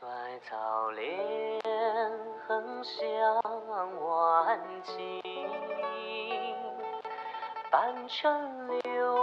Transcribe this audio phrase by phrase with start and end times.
[0.00, 0.06] 衰
[0.48, 1.60] 草连
[2.46, 3.00] 横向
[4.00, 5.20] 晚晴，
[7.68, 9.16] 半城柳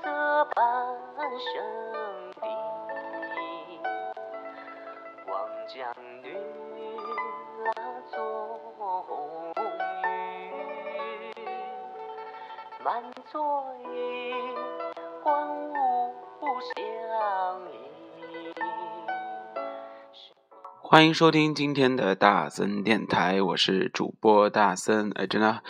[0.00, 0.96] 色半
[1.40, 2.46] 生地。
[5.26, 5.34] 望
[5.66, 6.38] 江女
[7.64, 7.72] 拉
[8.12, 8.16] 作
[8.76, 9.52] 红
[10.04, 11.34] 雨，
[12.84, 14.32] 满座衣，
[15.24, 15.50] 荒
[16.40, 16.42] 芜
[16.76, 16.78] 相
[17.72, 17.89] 依。
[20.92, 25.12] 欢迎收听今天的大森电台，我是主播大森。
[25.14, 25.62] 哎，真的，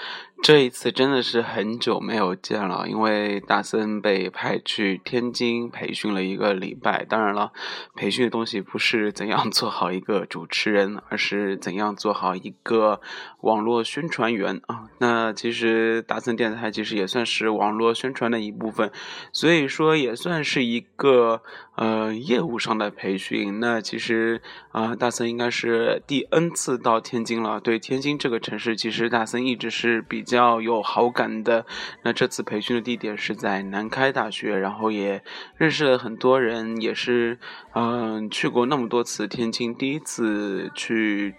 [0.43, 7.05] 这一次真的是很久没有见了，因为大森被派去天津培训了一个礼拜。
[7.05, 7.53] 当然了，
[7.95, 13.03] 培训的东西不是怎样做好一个主持人，而是怎样做好一个
[13.43, 14.89] 网络宣传员啊。
[14.99, 18.91] 那其实大森电台其实也算是网络宣传的一部分，
[19.33, 21.43] 所以说也算是一个
[21.77, 23.61] 呃业务上的培训。
[23.61, 24.41] 那其实
[24.73, 27.61] 啊，大森应该是第 N 次到天津了。
[27.61, 31.67] 对天津这个城市，其实大森一直是比比较有好感的。
[32.05, 35.25] 那这次培训的地点是在南开大学，然后也
[35.57, 37.41] 认识了很多人，也是
[37.75, 41.35] 嗯、去过那么多次天津，第一次去，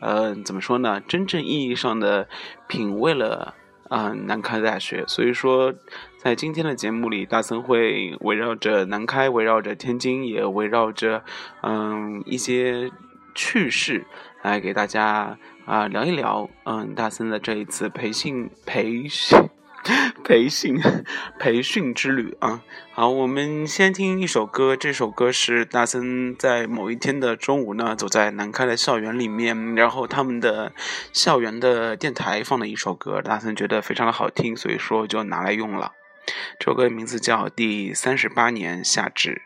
[0.00, 1.02] 呃，怎么说呢？
[1.06, 2.26] 真正意义上的
[2.66, 3.56] 品味了。
[3.90, 5.74] 啊、南开大学，所以说，
[6.16, 11.24] 在今天的节目里，大森会围绕着南开，围绕着天津，也围绕着
[11.62, 12.88] 嗯一些
[13.34, 14.06] 趣事
[14.42, 15.36] 来给大家
[15.70, 16.50] 啊、聊一聊。
[16.64, 19.38] 嗯，大森的这一次培训培训
[20.24, 20.80] 培训
[21.38, 22.60] 培训之旅啊。
[22.92, 30.72] 好，我们先听一首歌，这首歌是大森在某一天的中午呢，走在南开的校园里面，然后他们的
[31.12, 35.92] 校园的电台放的一首歌，大森觉得非常的好听，所以说就拿来用了。
[36.58, 39.42] 这首歌的名字叫《第三十八年夏至》。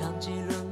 [0.00, 0.69] 老旧长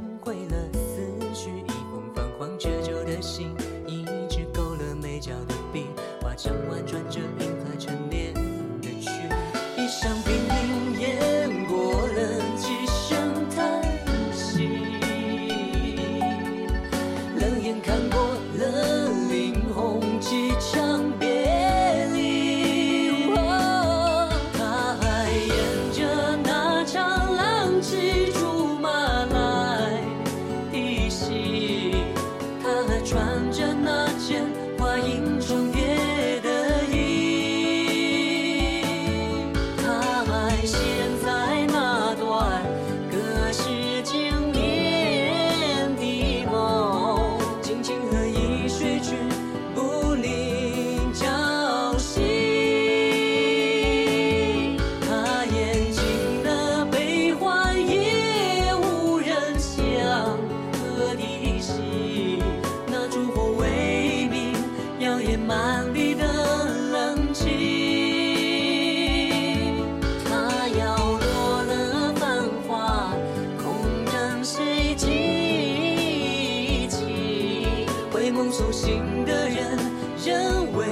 [78.51, 79.79] 送行的人，
[80.25, 80.87] 人未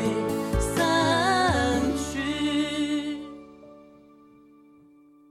[0.61, 3.19] 散去。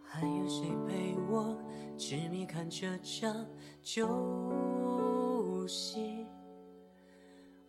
[0.03, 1.57] 还有谁陪我
[1.97, 3.45] 痴迷看这场
[3.81, 6.25] 旧戏？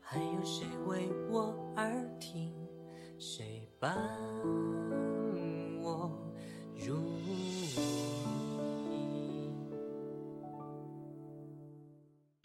[0.01, 2.55] 还有谁为我而听？
[3.19, 3.97] 谁伴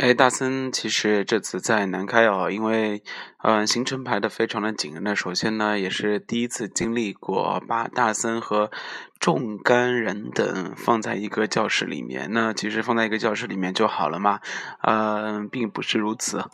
[0.01, 3.03] 哎，大森其实这次在南开哦，因为
[3.44, 4.98] 嗯行程排的非常的紧。
[5.03, 8.71] 那首先呢，也是第一次经历过把大森和
[9.19, 12.30] 众干人等放在一个教室里面。
[12.31, 14.39] 那其实放在一个教室里面就好了嘛，
[14.81, 16.45] 嗯、并不是如此。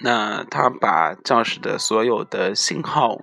[0.00, 3.18] 那他把教室的所有的信号，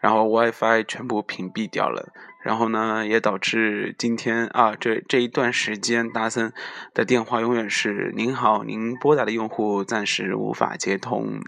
[0.00, 6.52] 然后 WiFi 全部屏蔽掉了，然后呢，也导致今天啊，这这一段时间，大森
[6.92, 11.40] 的电话永远是“您好，您拨打的用户暂时无法接通”。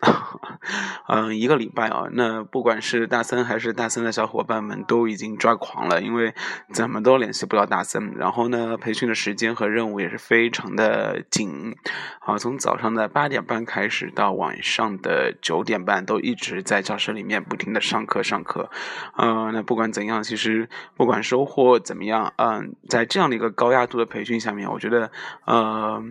[1.09, 6.33] 嗯，一个礼拜啊，那不管是大森还是大森的小伙伴们都已经抓狂了，因为
[6.73, 8.15] 怎么都联系不到大森。
[8.17, 11.75] 然后呢，培训的时间和任务也是非常的紧
[12.21, 18.71] 啊，从早上的八点半开始到晚上的九点半，都一直在教室里面不停的上课上课。
[19.19, 20.69] 嗯，那不管怎样，其实。
[20.97, 25.11] 不管收获怎么样，嗯，在这样的一个高压度的培训下面，我觉得，
[25.45, 26.03] 呃，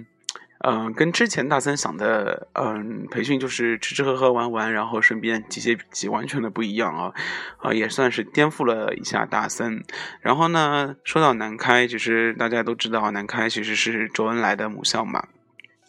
[0.65, 7.13] 嗯，跟之前大森想的，嗯，培训就是吃吃喝喝玩玩，然后顺便记些笔记，完全的不一样啊，
[7.57, 9.83] 啊，也算是颠覆了一下大森。
[10.21, 15.27] 然后呢，说到南开，其实大家都知道，南开其实是周恩来的母校嘛。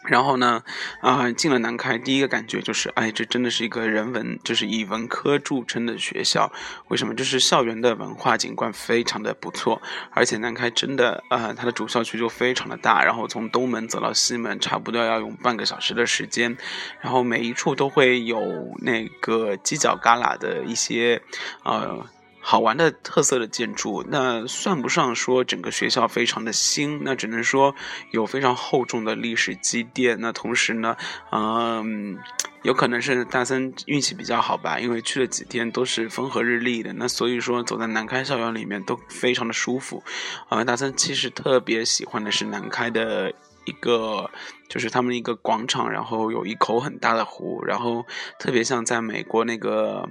[0.04, 0.62] 然后呢，
[1.00, 6.52] 啊，进了南开，第一个感觉就是，哎，这真的是一个人文，就是以文科著称的学校。
[6.88, 7.14] 为什么？
[7.14, 9.80] 就是校园的文化景观非常的不错，
[10.10, 16.56] 而且南开真的，呃，它的主校区就非常的大，然后从东门走到西门，差不多要用半个小时的时间。
[17.00, 21.22] 然后每一处都会有那个犄角旮旯的一些，
[21.62, 22.06] 呃。
[22.46, 27.74] 好玩的特色的建筑，那算不上说整个学校非常的新，那只能说
[28.10, 30.20] 有非常厚重的历史积淀。
[30.20, 30.94] 那同时呢，
[31.32, 32.18] 嗯，
[32.62, 40.04] 有可能是大森运气比较好吧，因为去了几天都是风和日丽的，那所以说走在南开校园里面都非常的舒服。
[40.50, 43.32] 啊，大森其实特别喜欢的是南开的
[43.64, 44.30] 一个，
[44.68, 48.04] 就是他们一个广场，然后有一口很大的湖，然后
[48.38, 50.06] 特别像在美国那个。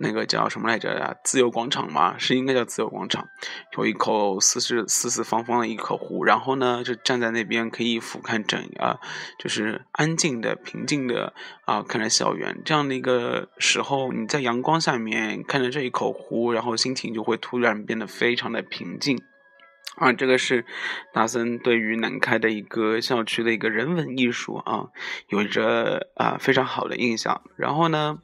[0.00, 1.16] 那个叫什么来着呀？
[1.24, 3.26] 自由广场嘛，是应该叫自由广场。
[3.76, 8.98] 有一口四四四四方方的一口湖，然后呢，就站在那边可以俯瞰整啊，
[9.38, 11.32] 就是安静的、平静的
[11.64, 12.60] 啊，看着校园。
[12.64, 19.20] 这样的一个时候，你在阳光下面看着这一口湖，然后心情就会突然变得非常的平静
[19.96, 20.12] 啊。
[20.12, 20.64] 这个是
[21.12, 24.86] 达森对于南开的一个校区的一个人文艺术啊，
[25.28, 27.42] 有着啊非常好的印象。
[27.56, 28.18] 然后呢？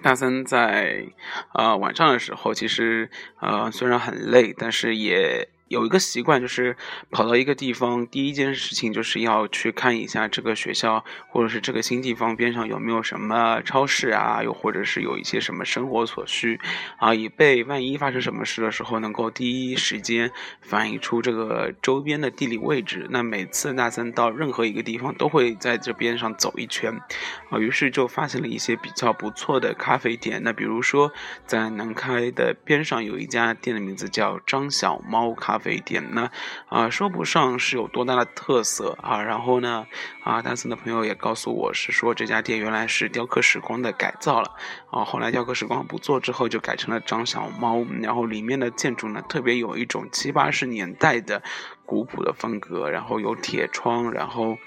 [0.00, 1.06] 大三在，
[1.52, 3.10] 呃晚上的时候，其实
[3.40, 5.48] 呃虽然很累，但是也。
[5.68, 6.76] 有一个习惯，就是
[7.10, 16.60] 跑到一个地方，第一件事情就是要去看一下这个学校或者是这个新地方边上有没有什么超市啊，又或者是有一些什么生活所需
[16.98, 20.30] 啊，以备万一发生什么事的时候，能够第一时间
[20.60, 23.06] 反映出这个周边的地理位置。
[23.08, 27.00] 那每次大森到任何一个地方，都会在这边上走一圈
[27.48, 30.42] 啊，于是就发现了一些比较不错的咖啡店。
[30.42, 31.10] 那比如说
[31.46, 35.61] 在南开的边上有一家店的名字叫张小猫咖。
[35.62, 36.30] 啡店呢，
[36.68, 39.22] 啊，说不上是有多大的特色啊。
[39.22, 39.86] 然后呢，
[40.24, 44.50] 啊，丹森的朋友也告诉我是说这家店原来是雕刻时光的改造了
[44.90, 45.04] 啊。
[45.04, 47.86] 后来雕刻时光不做之后，就改成了张小猫。
[48.02, 51.42] 然后里面的建筑呢，特别有一种七八十年代的
[51.86, 52.90] 古朴的风格。
[52.90, 54.58] 然后有铁窗，然后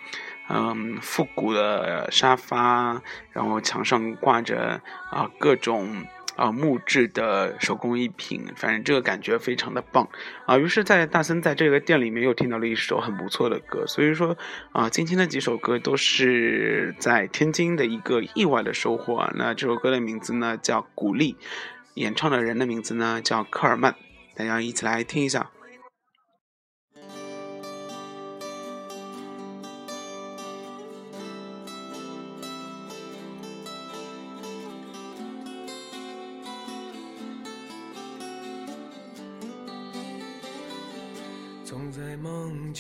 [0.48, 3.02] 嗯，复古的沙发，
[3.32, 4.82] 然后墙上挂着
[5.12, 6.06] 啊各种。
[6.36, 10.08] 啊，木质的手工艺品，反正这个感觉非常的棒
[10.46, 10.58] 啊！
[10.58, 14.38] 于是，在大森在这个店里面又听到了一首很不错的歌，所以说
[14.72, 19.34] 啊，今天的几首歌都是在天津的一个意外的收获啊。
[19.36, 21.34] 那这首歌的名字呢叫《鼓励》，
[21.94, 23.96] 演唱的人的名字呢叫科尔曼，
[24.36, 25.52] 大家一起来听一下。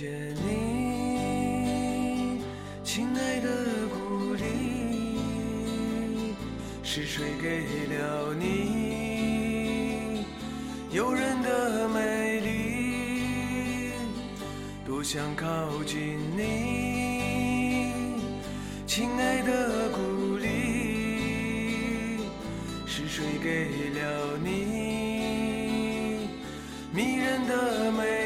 [0.05, 0.13] 梦见
[0.45, 0.53] 你，
[2.83, 3.49] 亲爱的
[3.89, 4.43] 故里，
[6.83, 7.65] 是谁给
[7.95, 10.25] 了你
[10.91, 13.93] 诱人的美丽？
[14.85, 17.91] 多想靠近你，
[18.85, 22.19] 亲爱的故里，
[22.85, 26.29] 是谁给了你
[26.93, 28.24] 迷人的美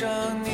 [0.00, 0.08] 上
[0.42, 0.49] 你。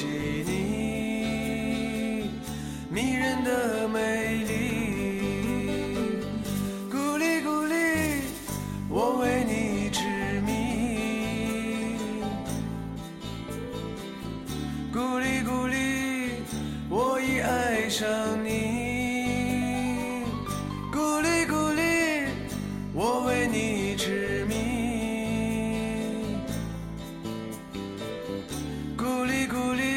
[0.00, 0.06] 忘记
[0.46, 2.30] 你？
[2.90, 4.50] 迷人的美丽。
[6.90, 7.74] 咕哩咕哩，
[8.88, 10.00] 我为你痴
[10.46, 10.48] 迷。
[14.90, 16.30] 咕哩咕哩，
[16.88, 18.08] 我已爱上
[18.42, 18.48] 你。
[20.90, 22.26] 咕哩咕哩，
[22.94, 24.54] 我为你痴迷。
[28.96, 29.89] 咕哩咕哩，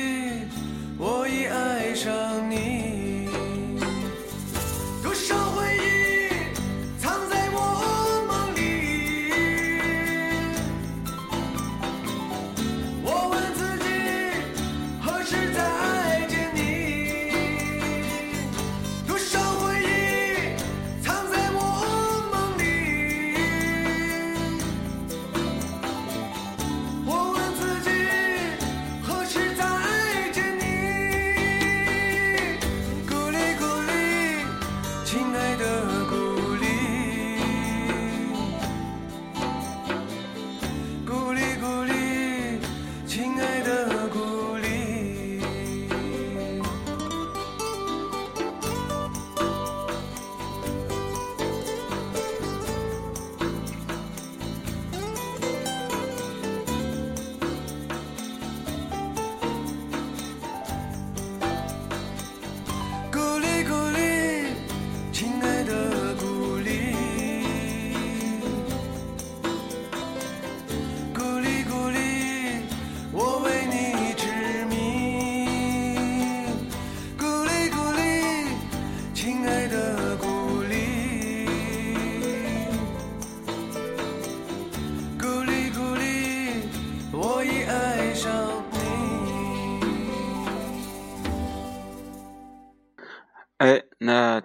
[35.14, 35.83] 亲爱的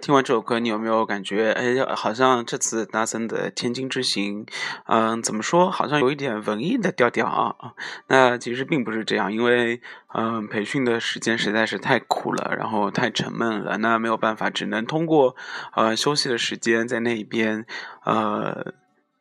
[0.08, 4.46] 听完这首歌，你有没有感觉，哎，好像这次大森的天津之行，
[4.86, 7.74] 嗯，怎么说，好像有一点文艺的调调啊？
[8.06, 9.82] 那其实并不是这样，因为，
[10.14, 15.36] 嗯，培训的时间实在是太苦了，然后太沉闷了，那没有办法，只能通过，
[15.74, 17.66] 呃，休息的时间在那边，
[18.06, 18.72] 呃，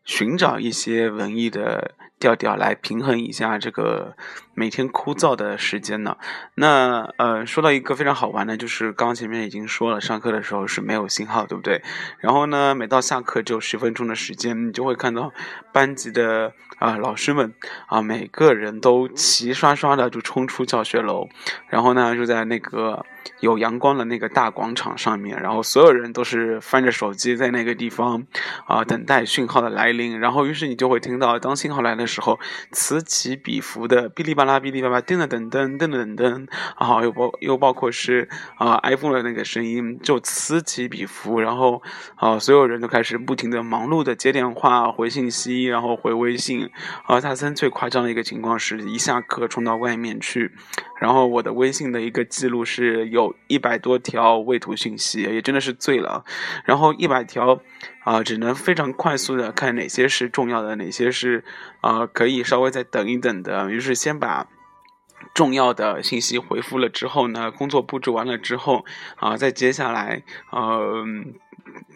[0.06, 4.16] 寻找一些文艺的调调来平衡一下这个
[4.54, 6.18] 每天枯燥的时间呢。
[6.56, 11.82] 那呃，说到一个非常好玩的，就是刚刚前面已经说了，上课的时候是没有信号，对不对？
[12.20, 15.32] 然后呢，每到下课只有十分钟的时间，你就会看到
[15.72, 17.54] 班级的啊、老师们
[17.88, 21.28] 啊，每个人都齐刷刷的就冲出教学楼，
[21.68, 23.06] 然后呢就在那个
[23.42, 28.26] 有阳光的那个大广场上面，然后所有人都是翻着手机在那个地方
[28.66, 32.40] 啊、等待讯号的来临，然后于是你就会听到当信号来的时候，
[32.72, 41.84] 此起彼伏的哔哩吧啦哔哩吧啦，噔噔噔噔噔噔噔，啊，又包又包括是啊、iPhone 的那个声音就此起彼伏，然后
[42.16, 46.70] 啊、所有人都开始不停的忙碌的接电话、回信息，然后回微信。
[47.06, 50.52] 啊，大森最夸张的一个情况是一下课冲到外面去，
[51.00, 56.24] 然后我的微信的一个记录是有一百多条未读信息，也真的是醉了。
[56.66, 57.60] 然后一百条
[58.10, 61.44] 啊、只能非常快速的看哪些是重要的，哪些是
[61.82, 63.70] 啊、可以稍微再等一等的。
[63.70, 64.48] 于是先把。
[65.34, 68.86] 重要的信息回复了之后呢，工作布置完了之后
[69.18, 71.06] 啊，再接下来呃，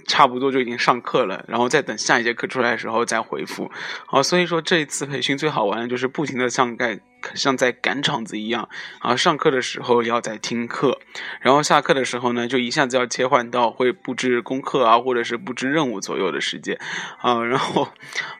[0.08, 3.72] 差不多就已经上课了，然后再等下一节课出来的时候再回复。
[4.08, 7.00] 啊，所以说这一次培训最好玩的就是不停的像在
[7.34, 11.00] 像在赶场子一样啊，上课的时候要在听课，
[11.40, 16.80] 然后下课的时候呢，就一下子要切换到会布置功课啊，或者是布置任务左右的时间
[17.20, 17.90] 啊，然后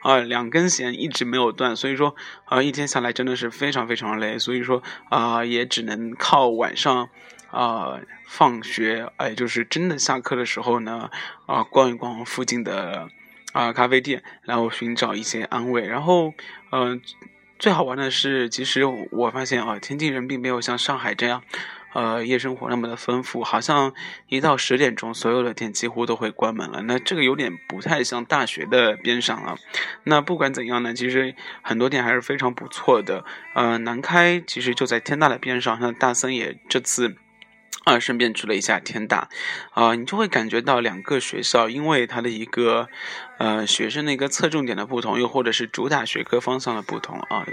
[0.02, 7.08] 啊两根弦一直没有断，所以说啊一天下来真的是非常非常累，所以说啊也只能靠晚上。
[7.52, 11.10] 啊、放学，哎，就是真的下课的时候呢，
[11.44, 13.10] 啊、逛一逛附近的
[13.52, 15.86] 啊、咖啡店，然后寻找一些安慰。
[15.86, 16.32] 然后，
[16.70, 17.02] 嗯、
[17.62, 21.44] 最好玩的是，其实我发现啊，天津人并没有像上海这样，
[21.92, 23.44] 呃，夜生活那么的丰富。
[23.44, 23.94] 好像
[24.26, 26.82] 一到十点钟，所有的店几乎都会关门了。
[26.82, 29.56] 那这个有点不太像大学的边上了。
[30.02, 33.24] 那不管怎样呢，其实很多店还是非常不错的。
[33.54, 37.14] 呃，南开其实就在天大的边上，那大森也这次。
[37.84, 39.28] 啊，顺便去了一下天大，
[39.72, 42.88] 啊、你就会感觉到两个学校因为它的一个
[43.38, 47.46] 呃学生的一个侧重点的不同，又或者是主打学科方向的不同啊，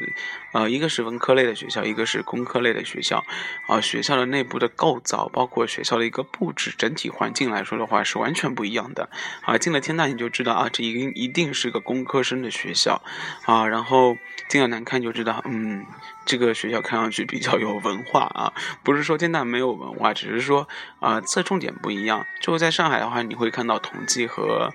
[0.54, 3.24] 呃，一个是文科类的学校，一个是工科类的学校，
[3.68, 9.10] 啊，学校的内部的构造，包括学校的一个布置，整体环境来说的话是完全不一样的。
[9.42, 13.02] 啊，进了天大你就知道啊，这一定一定是个工科生的学校，
[13.46, 14.18] 啊，然后
[14.48, 15.86] 进了南开就知道，嗯。
[16.26, 20.68] 这个学校看上去比较有文化啊，不是说天大没有文化，只是说
[21.00, 22.24] 啊侧重点不一样。
[22.40, 24.72] 就在上海的话，你会看到同济和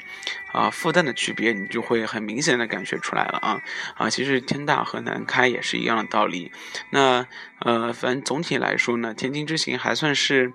[0.54, 3.60] 啊复旦的区别，你就会很明显的感觉出来了啊
[3.96, 6.50] 啊，其实天大和南开也是一样的道理。
[6.90, 7.26] 那
[7.58, 10.54] 呃，反正总体来说呢，天津之行还算是。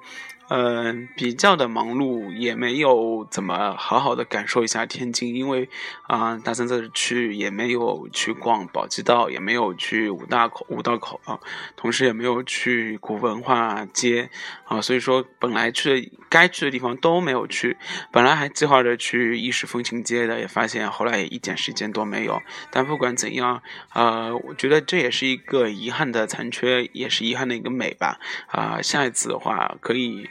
[0.50, 5.70] 呃，比较的忙碌，也没有怎么好好的感受一下天津，因为
[6.08, 11.40] 啊，大三这去也没有去逛宝鸡道，也没有去五大口五道口啊，
[11.78, 14.32] 同时也没有去古文化街
[14.66, 17.78] 啊，所以说本来去的该去的地方都没有去，
[18.12, 22.42] 本来还计划着去意式风情街的，也发现后来一点时间都没有。
[22.72, 23.62] 但不管怎样，
[23.94, 28.20] 呃，我觉得这也是一个遗憾的残缺，也是遗憾的一个美吧。
[28.48, 30.28] 啊，下一次的话可以。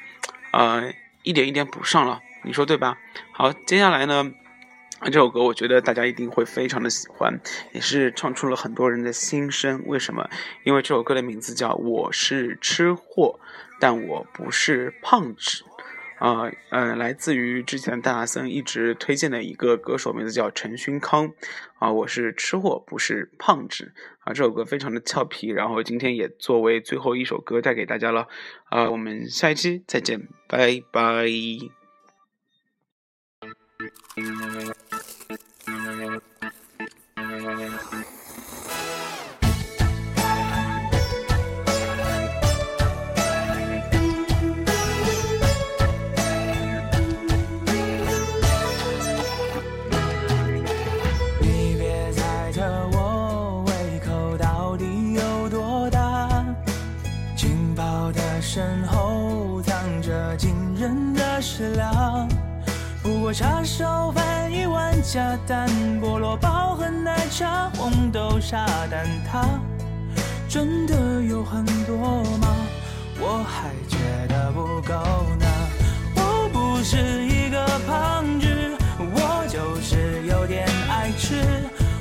[0.52, 2.98] 呃，一点一点补上了，你说对吧？
[3.32, 4.32] 好，接下来呢，
[5.04, 7.38] 这首歌我觉得大家一定会非常的喜欢，
[7.72, 9.82] 也是唱出了很多人的心声。
[9.86, 10.28] 为什么？
[10.64, 13.38] 因为这首歌的名字叫《我是吃货，
[13.78, 15.64] 但我不是胖子》。
[16.18, 21.32] 啊，呃，来自于之前大森一直推荐的一个歌手，名字叫陈勋康。
[21.78, 23.92] 啊，我是吃货，不是胖子。
[24.20, 28.26] 啊，这首歌非常的俏皮，然后今天也作为最后一首歌带给大家了。
[28.64, 31.28] 啊，我们下一期再见，拜拜。
[63.78, 65.68] 叉烧饭一碗加蛋，
[66.02, 69.46] 菠萝包和奶茶，红豆沙蛋挞，
[70.48, 71.96] 真的有很多
[72.38, 72.56] 吗？
[73.20, 73.96] 我还觉
[74.28, 74.94] 得不够
[75.38, 75.46] 呢。
[76.16, 78.48] 我不是一个胖子，
[78.98, 81.36] 我就是有点爱吃。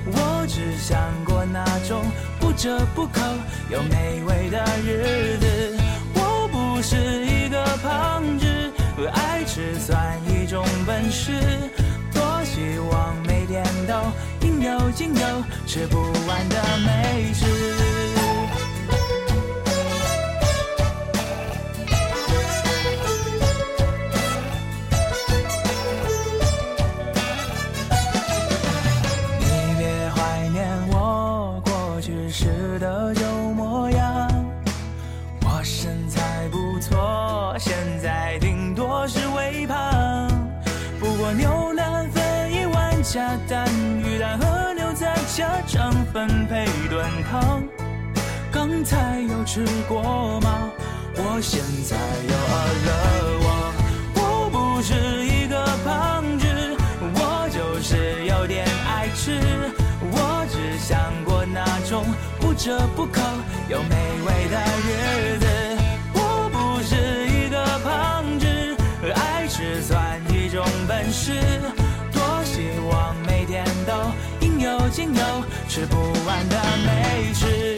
[0.08, 2.02] 我只想过那种
[2.40, 3.22] 不折不扣
[3.70, 5.78] 又美味的日子。
[6.16, 8.48] 我不是一个胖子。
[9.14, 10.07] 爱吃酸
[11.10, 11.32] 是，
[12.14, 13.94] 多希望每天都
[14.46, 18.17] 应有尽有，吃不完的美食。
[43.18, 43.68] 下蛋，
[44.06, 47.64] 鱼蛋和牛仔加肠粉配炖汤。
[48.52, 50.70] 刚才有吃过吗？
[51.16, 51.98] 我现在
[52.30, 52.92] 又饿了。
[53.42, 53.74] 我
[54.22, 54.94] 我不是
[55.26, 56.46] 一个胖子，
[57.16, 59.42] 我就是有点爱吃。
[60.12, 62.06] 我只想过那种
[62.40, 63.20] 不折不扣
[63.68, 63.96] 又美
[64.28, 65.48] 味的日子。
[66.14, 68.46] 我不是一个胖子，
[69.16, 71.34] 爱吃算一种本事，
[74.80, 75.22] 有尽有，
[75.68, 77.77] 吃不完的美食。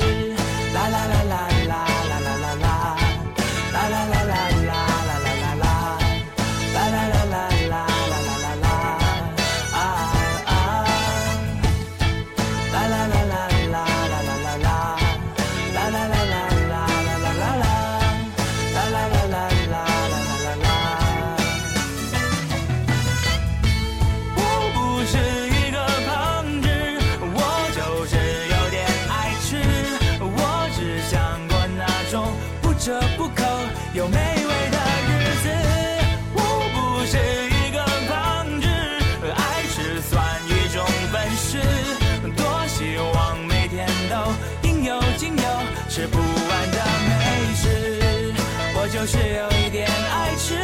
[48.99, 50.55] 就是有一点爱吃，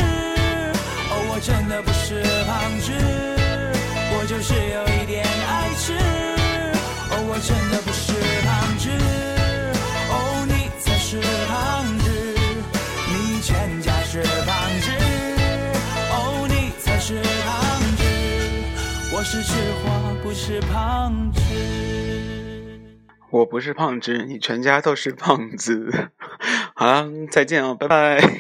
[1.10, 2.91] 哦，我真的不是胖子。
[4.12, 5.93] 我就是有一点爱吃，
[7.12, 8.12] 哦，我真的不是
[8.43, 8.89] 胖子。
[10.12, 12.12] 哦，你才是胖子，
[13.08, 14.91] 你全家是胖子。
[16.12, 17.13] 哦，你才是
[17.45, 18.04] 胖子，
[19.13, 22.35] 我是吃货，不是胖子。
[23.36, 26.10] 我不是胖子，你全家都是胖子。
[26.74, 28.39] 好了，再见哦，拜拜。